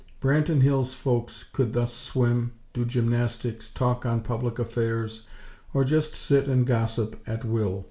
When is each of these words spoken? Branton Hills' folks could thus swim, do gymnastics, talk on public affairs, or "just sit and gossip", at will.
Branton 0.19 0.61
Hills' 0.63 0.95
folks 0.95 1.43
could 1.43 1.73
thus 1.73 1.93
swim, 1.93 2.53
do 2.73 2.85
gymnastics, 2.85 3.69
talk 3.69 4.03
on 4.03 4.21
public 4.21 4.57
affairs, 4.57 5.27
or 5.75 5.83
"just 5.83 6.15
sit 6.15 6.47
and 6.47 6.65
gossip", 6.65 7.19
at 7.27 7.45
will. 7.45 7.79